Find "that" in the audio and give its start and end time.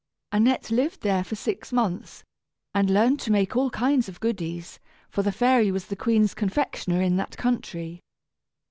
7.17-7.37